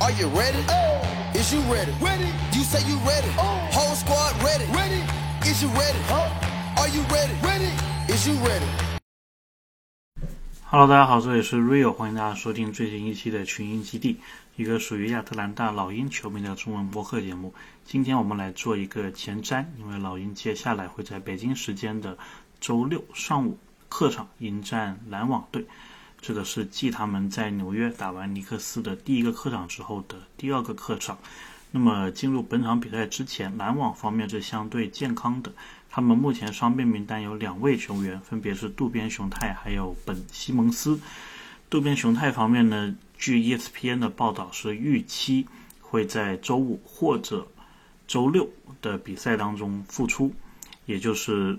[0.00, 0.62] Are you ready?
[0.68, 1.02] Oh.
[1.34, 1.90] Is you ready?
[2.00, 2.30] Ready.
[2.52, 3.28] You say you ready.
[3.72, 4.64] Whole squad ready.
[4.70, 5.02] Ready.
[5.42, 5.98] Is you ready?
[6.78, 7.34] Are you ready?
[7.42, 7.72] Ready.
[8.06, 8.66] Is you ready?
[10.70, 14.20] Hello，大家好，这里是 Rio，欢迎大家收听最新一期的群英基地，
[14.54, 17.52] 一个属于亚特兰大老鹰球迷的中文播客节目。
[17.84, 22.16] 今天我们来做一个前瞻，因为老鹰接下来会在北京时间的
[22.60, 23.58] 周六上午
[23.88, 25.66] 客场迎战篮网队，
[26.20, 31.18] 这个是继他们在纽约打完尼克斯的第一个客场之后的第二个客场。
[31.70, 35.52] 那么进入本场比赛之前，篮网方面是相对健康的。
[35.90, 40.98] 他们目前伤病名单有两位球员，分别是渡边雄太还有本西蒙斯。
[41.68, 45.46] 渡边雄太方面呢，据 ESPN 的报道是预期
[45.82, 47.46] 会在周五或者
[48.06, 48.48] 周六
[48.80, 50.32] 的比赛当中复出，
[50.86, 51.58] 也就是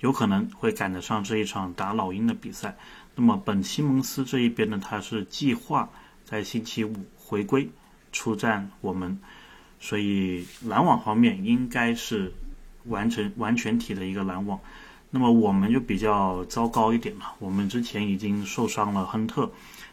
[0.00, 2.76] 有可能会赶得上这一场打老鹰的比赛。
[3.14, 5.88] 那么本西蒙斯这一边呢，他是计划
[6.24, 7.68] 在星期五回归
[8.12, 9.18] 出战我们，
[9.80, 12.32] 所以篮网方面应该是。
[12.84, 14.58] 完成完全体的一个篮网，
[15.10, 17.34] 那么我们就比较糟糕一点了。
[17.38, 19.50] 我们之前已经受伤了亨特，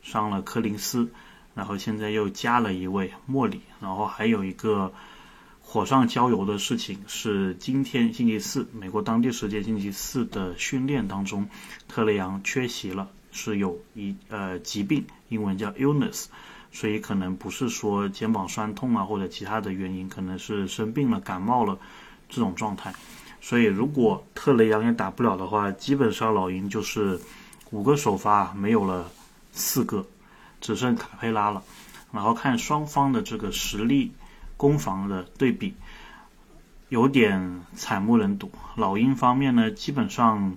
[0.00, 1.06] 伤了柯林斯，
[1.54, 4.90] 然后现在又加了一位莫里，然后还有一个
[5.70, 11.46] 火上浇油的事情是今天星期四，美国当地时间星期四的训练当中，
[11.86, 16.24] 特雷杨缺席了，是有一呃疾病，英文叫 illness，
[16.72, 21.78] 所以可能不是说肩膀酸痛啊或者其他的原因，可能是生病了感冒了。
[22.30, 22.94] 这种状态，
[23.42, 27.20] 所以如果特雷杨也打不了的话，基本上老鹰就是
[27.72, 29.10] 五个首发没有了
[29.52, 30.06] 四个，
[30.62, 31.62] 只剩卡佩拉了。
[32.10, 34.12] 然后看双方的这个实力
[34.58, 35.74] 攻防的对比，
[36.90, 38.52] 有点惨不忍睹。
[38.76, 40.54] 老鹰方面呢，基本上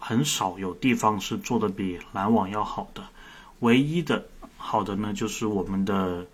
[0.00, 3.04] 很少有地方是做的比篮网要好的，
[3.60, 6.26] 唯一的好的呢就是我们的。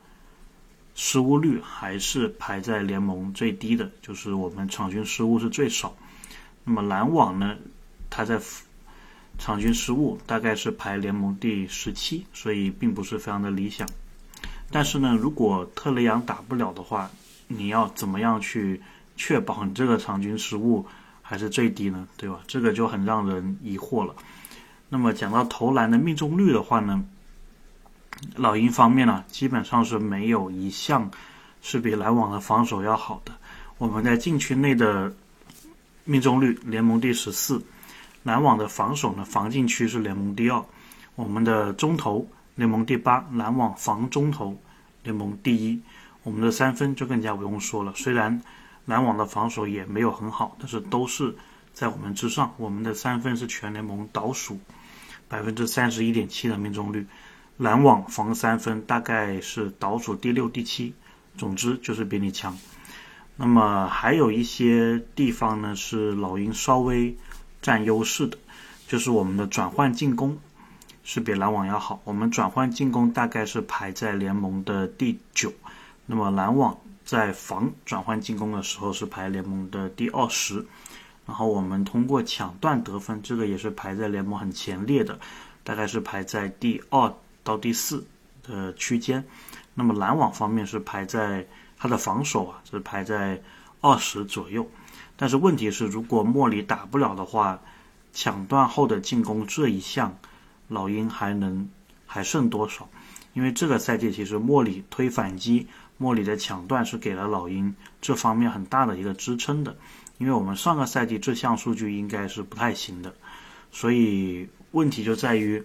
[0.98, 5.94] 失误率还是排在联盟最低的，就是我们场均失误是最少。
[6.64, 7.55] 那么篮网呢，
[8.08, 8.40] 它在
[9.36, 13.86] 场均失误大概是排联盟第十七，所以并不是非常的理想。
[14.70, 17.10] 但是呢，如果特雷杨打不了的话，
[17.48, 18.80] 你要怎么样去
[19.16, 20.84] 确保你这个场均失误
[21.22, 22.06] 还是最低呢？
[22.16, 22.40] 对吧？
[22.46, 24.14] 这个就很让人疑惑了。
[24.88, 27.02] 那么讲到投篮的命中率的话呢？
[28.34, 31.10] 老鹰方面呢，基本上是没有一项
[31.60, 33.33] 是比篮网的防守要好的。
[33.78, 35.12] 我们在禁区内的
[36.04, 37.62] 命中率联盟第十四，
[38.22, 40.64] 篮网的防守呢防禁区是联盟第二。
[41.14, 44.56] 我们的中投联盟第八，篮网防中投
[45.02, 45.80] 联盟第一。
[46.22, 48.42] 我们的三分就更加不用说了，虽然
[48.86, 51.36] 篮网的防守也没有很好，但是都是
[51.72, 52.52] 在我们之上。
[52.56, 54.58] 我们的三分是全联盟倒数，
[55.28, 57.06] 百分之三十一点七的命中率。
[57.58, 60.95] 篮网防三分大概是倒数第六、第七，
[61.36, 62.56] 总之就是比你强。
[63.36, 67.14] 那么还有一些地方呢是老鹰稍微
[67.61, 68.39] 占优势的，
[68.89, 70.39] 就是我们的转换进攻
[71.06, 72.00] 是比篮网要好。
[72.02, 75.52] 我们转换进攻大概是排在联盟的第九，
[76.05, 80.66] 那么篮网在防转换进攻的时候是排联盟的第二十。
[81.24, 85.16] 然后我们通过抢断得分，这个也是排在联盟很前列的，
[85.62, 87.14] 大概是排在第二。
[87.45, 88.05] 到第四
[88.42, 89.24] 的区间，
[89.72, 91.46] 那么篮网方面是排在
[91.78, 93.40] 他的防守啊，是排在
[93.80, 94.68] 二十左右。
[95.16, 97.61] 但是问题是，如果莫里打不了的话，
[98.12, 100.18] 抢断后的进攻这一项，
[100.68, 101.68] 老鹰还能
[102.06, 102.88] 还剩多少？
[103.34, 105.66] 因为这个赛季其实莫里推反击，
[105.98, 109.77] 莫里的抢断是给了老鹰这方面很大的一个支撑的。
[110.18, 113.14] 因为我们上个赛季这项数据应该是不太行的，
[113.70, 115.62] 所以问题就在于。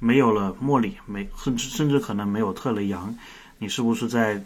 [0.00, 3.16] 没有了莫里，没甚至甚至可能没有特雷杨，
[3.56, 4.42] 你是不是在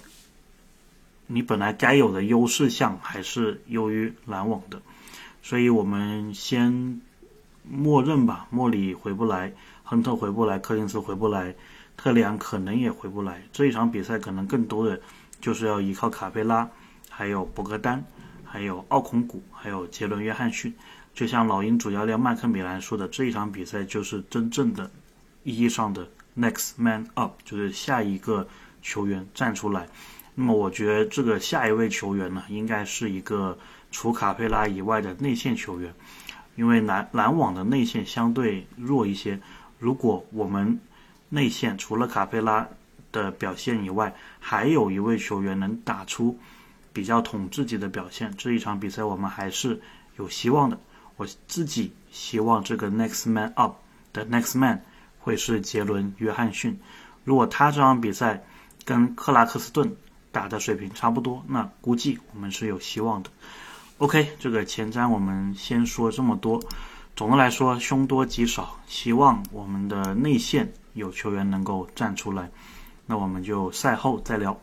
[1.26, 4.80] 你本来该有的优势项还是优于篮网的？
[5.42, 7.00] 所以我们先
[7.71, 9.53] 默认吧，莫里回不来，
[9.83, 11.55] 亨特回不来，柯林斯回不来，
[11.97, 13.43] 特里昂可能也回不来。
[13.53, 15.00] 这一场比赛可能更多的
[15.41, 16.69] 就是要依靠卡佩拉，
[17.09, 18.05] 还有博格丹，
[18.44, 20.73] 还有奥孔古，还有杰伦约翰逊。
[21.15, 24.91] 就像老鹰主教练麦克米兰说的，这一场比赛就是真正的。
[25.44, 26.06] 意义上的
[26.37, 28.47] next man up 就是下一个
[28.82, 29.88] 球员站出来。
[30.35, 33.56] 那么我觉得这个下一位球员呢，应该是一个
[33.91, 35.94] 除卡佩拉以外的内线球员，
[36.58, 39.40] 因为篮篮网的内线相对弱一些。
[39.78, 40.78] 如果我们
[41.31, 42.69] 内线除了卡佩拉
[43.12, 46.38] 的表现以外，还有一位球员能打出
[46.93, 49.81] 比较统治级的表现，这一场比赛我们还是
[50.19, 50.78] 有希望的。
[51.16, 53.76] 我自己希望这个 next man up
[54.12, 54.82] 的 next man。
[55.20, 56.78] 会是杰伦·约翰逊。
[57.22, 58.43] 如果他这场比赛
[58.87, 59.94] 跟克拉克斯顿
[60.32, 63.28] 打的水平差不多，那估计我们是有希望的。
[63.99, 66.62] OK，这个前瞻我们先说这么多。
[67.17, 72.49] 总的来说，凶多吉少，希望我们的内线有球员能够站出来。
[73.06, 74.56] 那我们就赛后再聊。